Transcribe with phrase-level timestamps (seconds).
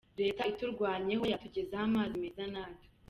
[0.21, 2.85] Leta iturwanyeho yatugezaho amazi meza natwe.